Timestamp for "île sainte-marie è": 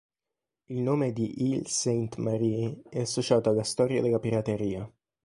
1.51-3.01